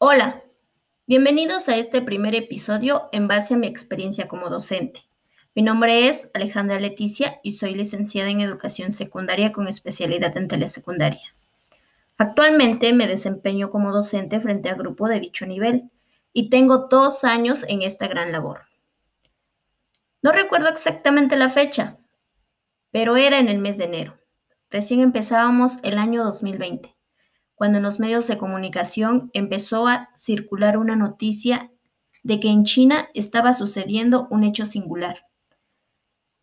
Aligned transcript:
Hola, 0.00 0.44
bienvenidos 1.08 1.68
a 1.68 1.76
este 1.76 2.00
primer 2.00 2.36
episodio 2.36 3.08
en 3.10 3.26
base 3.26 3.54
a 3.54 3.56
mi 3.56 3.66
experiencia 3.66 4.28
como 4.28 4.48
docente. 4.48 5.08
Mi 5.56 5.62
nombre 5.62 6.06
es 6.06 6.30
Alejandra 6.34 6.78
Leticia 6.78 7.40
y 7.42 7.50
soy 7.50 7.74
licenciada 7.74 8.30
en 8.30 8.40
educación 8.40 8.92
secundaria 8.92 9.50
con 9.50 9.66
especialidad 9.66 10.36
en 10.36 10.46
telesecundaria. 10.46 11.34
Actualmente 12.16 12.92
me 12.92 13.08
desempeño 13.08 13.70
como 13.70 13.90
docente 13.90 14.38
frente 14.38 14.70
a 14.70 14.74
grupo 14.74 15.08
de 15.08 15.18
dicho 15.18 15.46
nivel 15.46 15.90
y 16.32 16.48
tengo 16.48 16.86
dos 16.88 17.24
años 17.24 17.64
en 17.68 17.82
esta 17.82 18.06
gran 18.06 18.30
labor. 18.30 18.66
No 20.22 20.30
recuerdo 20.30 20.68
exactamente 20.68 21.34
la 21.34 21.48
fecha, 21.48 21.98
pero 22.92 23.16
era 23.16 23.40
en 23.40 23.48
el 23.48 23.58
mes 23.58 23.78
de 23.78 23.86
enero. 23.86 24.16
Recién 24.70 25.00
empezábamos 25.00 25.78
el 25.82 25.98
año 25.98 26.22
2020 26.22 26.97
cuando 27.58 27.78
en 27.78 27.84
los 27.84 27.98
medios 27.98 28.28
de 28.28 28.38
comunicación 28.38 29.30
empezó 29.34 29.88
a 29.88 30.10
circular 30.14 30.78
una 30.78 30.94
noticia 30.94 31.72
de 32.22 32.38
que 32.38 32.50
en 32.50 32.64
China 32.64 33.08
estaba 33.14 33.52
sucediendo 33.52 34.28
un 34.30 34.44
hecho 34.44 34.64
singular. 34.64 35.26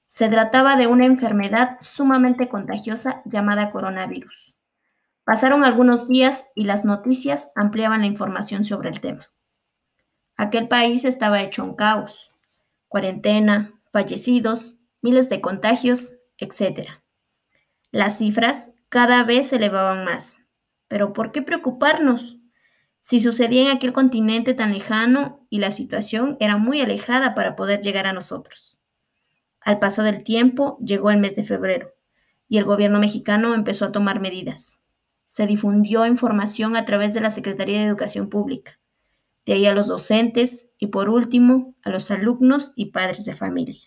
Se 0.08 0.28
trataba 0.28 0.76
de 0.76 0.88
una 0.88 1.06
enfermedad 1.06 1.78
sumamente 1.80 2.50
contagiosa 2.50 3.22
llamada 3.26 3.72
coronavirus. 3.72 4.58
Pasaron 5.24 5.64
algunos 5.64 6.08
días 6.08 6.52
y 6.54 6.66
las 6.66 6.86
noticias 6.86 7.52
ampliaban 7.56 8.02
la 8.02 8.08
información 8.08 8.66
sobre 8.66 8.90
el 8.90 9.00
tema. 9.00 9.28
Aquel 10.38 10.68
país 10.68 11.06
estaba 11.06 11.42
hecho 11.42 11.64
un 11.64 11.76
caos. 11.76 12.32
Cuarentena, 12.90 13.74
fallecidos, 13.92 14.76
miles 15.02 15.30
de 15.30 15.40
contagios, 15.40 16.16
etc. 16.38 16.90
Las 17.92 18.18
cifras 18.18 18.72
cada 18.90 19.24
vez 19.24 19.50
se 19.50 19.56
elevaban 19.56 20.04
más. 20.04 20.45
Pero 20.96 21.12
¿por 21.12 21.34
qué 21.34 21.42
preocuparnos? 21.42 22.40
Si 23.02 23.20
sucedía 23.20 23.64
en 23.64 23.68
aquel 23.68 23.92
continente 23.92 24.54
tan 24.54 24.72
lejano 24.72 25.46
y 25.50 25.60
la 25.60 25.74
situación 25.74 26.38
era 26.40 26.56
muy 26.56 26.80
alejada 26.80 27.36
para 27.36 27.58
poder 27.58 27.82
llegar 27.82 28.08
a 28.08 28.14
nosotros. 28.14 28.80
Al 29.60 29.78
paso 29.80 30.04
del 30.04 30.24
tiempo 30.24 30.78
llegó 30.80 31.12
el 31.12 31.18
mes 31.18 31.36
de 31.36 31.44
febrero 31.44 31.94
y 32.48 32.60
el 32.60 32.64
gobierno 32.64 32.98
mexicano 33.02 33.54
empezó 33.54 33.84
a 33.84 33.92
tomar 33.92 34.22
medidas. 34.22 34.86
Se 35.26 35.46
difundió 35.46 36.06
información 36.06 36.78
a 36.78 36.86
través 36.86 37.14
de 37.14 37.20
la 37.20 37.30
Secretaría 37.30 37.80
de 37.80 37.88
Educación 37.88 38.30
Pública, 38.30 38.80
de 39.46 39.52
ahí 39.52 39.66
a 39.66 39.74
los 39.74 39.88
docentes 39.88 40.72
y 40.80 40.88
por 40.88 41.10
último 41.10 41.76
a 41.84 41.90
los 41.90 42.10
alumnos 42.10 42.72
y 42.78 42.92
padres 42.92 43.26
de 43.26 43.34
familia. 43.34 43.82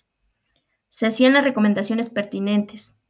Se 0.91 1.06
hacían 1.06 1.33
las 1.33 1.45
recomendaciones 1.45 2.11
pertinentes 2.11 3.00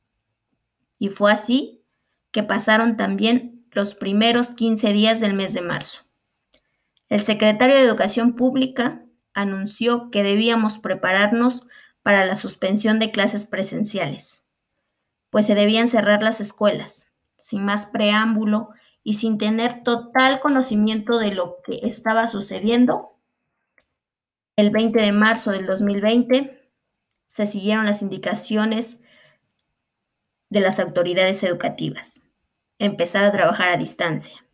y 1.00 1.08
fue 1.08 1.32
así 1.32 1.82
que 2.30 2.44
pasaron 2.44 2.96
también 2.96 3.57
los 3.72 3.94
primeros 3.94 4.50
15 4.50 4.92
días 4.92 5.20
del 5.20 5.34
mes 5.34 5.52
de 5.52 5.62
marzo. 5.62 6.02
El 7.08 7.20
secretario 7.20 7.76
de 7.76 7.82
Educación 7.82 8.34
Pública 8.34 9.04
anunció 9.34 10.10
que 10.10 10.22
debíamos 10.22 10.78
prepararnos 10.78 11.66
para 12.02 12.24
la 12.24 12.36
suspensión 12.36 12.98
de 12.98 13.10
clases 13.10 13.46
presenciales, 13.46 14.44
pues 15.30 15.46
se 15.46 15.54
debían 15.54 15.88
cerrar 15.88 16.22
las 16.22 16.40
escuelas, 16.40 17.08
sin 17.36 17.64
más 17.64 17.86
preámbulo 17.86 18.70
y 19.04 19.14
sin 19.14 19.38
tener 19.38 19.82
total 19.82 20.40
conocimiento 20.40 21.18
de 21.18 21.34
lo 21.34 21.58
que 21.64 21.80
estaba 21.82 22.28
sucediendo. 22.28 23.16
El 24.56 24.70
20 24.70 25.00
de 25.00 25.12
marzo 25.12 25.50
del 25.50 25.66
2020 25.66 26.70
se 27.26 27.46
siguieron 27.46 27.86
las 27.86 28.02
indicaciones 28.02 29.02
de 30.50 30.60
las 30.60 30.80
autoridades 30.80 31.42
educativas 31.42 32.27
empezar 32.78 33.24
a 33.24 33.32
trabajar 33.32 33.70
a 33.70 33.76
distancia. 33.76 34.44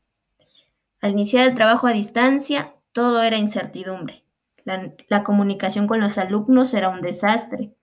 Al 1.01 1.13
iniciar 1.13 1.49
el 1.49 1.55
trabajo 1.55 1.87
a 1.87 1.93
distancia, 1.93 2.75
todo 2.93 3.23
era 3.23 3.37
incertidumbre. 3.37 4.25
La, 4.65 5.25
comunicación 5.25 5.87
con 5.87 6.01
los 6.01 6.17
alumnos 6.17 6.73
era 6.73 6.89
un 6.89 7.03
desastre, 7.03 7.75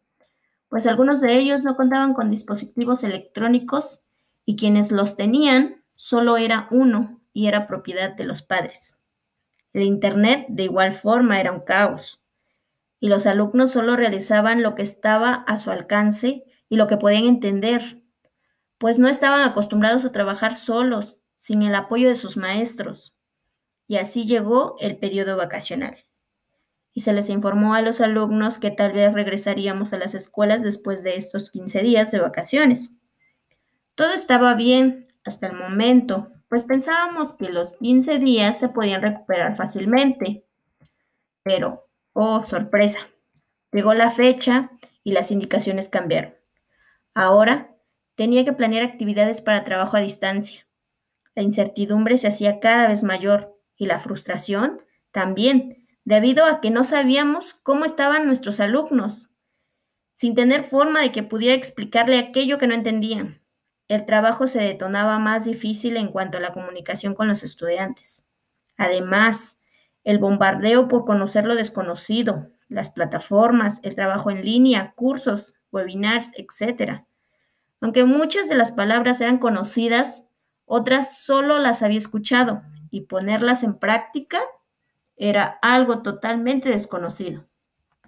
pues 0.68 0.88
algunos 0.88 1.22
de 1.22 1.36
ellos 1.36 1.64
no 1.64 1.76
contaban 1.76 2.16
con 2.16 2.32
dispositivos 2.32 3.04
electrónicos 3.04 4.02
y 4.46 4.56
quienes 4.56 4.92
los 4.92 5.16
tenían 5.16 5.84
solo 5.94 6.38
era 6.38 6.68
uno 6.72 7.22
y 7.34 7.48
era 7.48 7.68
propiedad 7.68 8.16
de 8.16 8.24
los 8.24 8.42
padres. 8.42 8.98
El 9.74 9.84
Internet 9.84 10.48
de 10.50 10.64
igual 10.64 10.94
forma 10.94 11.40
era 11.40 11.52
un 11.52 11.60
caos 11.60 12.24
y 13.00 13.10
los 13.10 13.28
alumnos 13.28 13.72
solo 13.72 13.96
realizaban 13.96 14.64
lo 14.64 14.74
que 14.74 14.82
estaba 14.82 15.34
a 15.34 15.60
su 15.60 15.70
alcance 15.70 16.46
y 16.70 16.78
lo 16.78 16.88
que 16.88 16.98
podían 16.98 17.26
entender, 17.26 18.01
pues 18.82 18.98
no 18.98 19.08
estaban 19.08 19.48
acostumbrados 19.48 20.06
a 20.06 20.12
trabajar 20.12 20.56
solos, 20.56 21.22
sin 21.36 21.62
el 21.62 21.76
apoyo 21.76 22.10
de 22.10 22.16
sus 22.16 22.36
maestros. 22.36 23.16
Y 23.88 23.98
así 23.98 24.26
llegó 24.26 24.76
el 24.80 24.98
periodo 24.98 25.38
vacacional. 25.38 26.04
Y 26.92 27.02
se 27.02 27.14
les 27.14 27.30
informó 27.30 27.76
a 27.76 27.84
los 27.84 28.02
alumnos 28.02 28.58
que 28.58 28.72
tal 28.72 28.94
vez 28.94 29.14
regresaríamos 29.14 29.94
a 29.94 30.00
las 30.00 30.16
escuelas 30.16 30.64
después 30.64 31.04
de 31.04 31.16
estos 31.16 31.52
15 31.52 31.84
días 31.84 32.10
de 32.10 32.22
vacaciones. 32.22 32.94
Todo 33.94 34.16
estaba 34.16 34.56
bien 34.56 35.14
hasta 35.24 35.46
el 35.46 35.54
momento, 35.54 36.32
pues 36.50 36.64
pensábamos 36.64 37.36
que 37.36 37.50
los 37.50 37.74
15 37.74 38.18
días 38.18 38.58
se 38.58 38.70
podían 38.70 39.04
recuperar 39.04 39.56
fácilmente. 39.56 40.44
Pero, 41.44 41.88
oh, 42.14 42.46
sorpresa, 42.46 43.02
llegó 43.72 43.94
la 43.94 44.10
fecha 44.10 44.72
y 45.04 45.12
las 45.12 45.30
indicaciones 45.30 45.88
cambiaron. 45.88 46.34
Ahora 47.14 47.71
Tenía 48.22 48.46
que 48.46 48.54
planear 48.54 48.84
actividades 48.84 49.42
para 49.42 49.64
trabajo 49.64 49.98
a 49.98 50.00
distancia. 50.00 50.68
La 51.34 51.42
incertidumbre 51.42 52.20
se 52.20 52.28
hacía 52.28 52.60
cada 52.60 52.88
vez 52.88 53.02
mayor 53.02 53.60
y 53.76 53.88
la 53.88 53.98
frustración 53.98 54.80
también, 55.10 55.88
debido 56.06 56.46
a 56.46 56.62
que 56.62 56.70
no 56.70 56.84
sabíamos 56.84 57.56
cómo 57.64 57.84
estaban 57.84 58.28
nuestros 58.28 58.60
alumnos, 58.60 59.32
sin 60.14 60.36
tener 60.36 60.66
forma 60.66 61.02
de 61.02 61.12
que 61.12 61.24
pudiera 61.24 61.56
explicarle 61.56 62.20
aquello 62.20 62.60
que 62.60 62.68
no 62.68 62.76
entendían. 62.76 63.42
El 63.88 64.06
trabajo 64.06 64.46
se 64.46 64.62
detonaba 64.62 65.18
más 65.18 65.46
difícil 65.46 65.98
en 65.98 66.10
cuanto 66.10 66.38
a 66.38 66.42
la 66.42 66.54
comunicación 66.54 67.16
con 67.16 67.28
los 67.28 67.42
estudiantes. 67.42 68.28
Además, 68.78 69.58
el 70.04 70.20
bombardeo 70.20 70.88
por 70.88 71.06
conocer 71.06 71.48
lo 71.48 71.56
desconocido, 71.56 72.52
las 72.68 72.92
plataformas, 72.92 73.80
el 73.82 73.96
trabajo 73.96 74.30
en 74.30 74.46
línea, 74.46 74.94
cursos, 74.96 75.56
webinars, 75.72 76.34
etc. 76.38 77.02
Aunque 77.82 78.06
muchas 78.06 78.48
de 78.48 78.56
las 78.56 78.72
palabras 78.72 79.20
eran 79.22 79.40
conocidas, 79.40 80.28
otras 80.66 81.18
solo 81.18 81.60
las 81.60 81.84
había 81.84 81.98
escuchado 81.98 82.62
y 82.92 83.02
ponerlas 83.02 83.64
en 83.64 83.78
práctica 83.78 84.40
era 85.18 85.60
algo 85.62 86.02
totalmente 86.02 86.70
desconocido. 86.70 87.48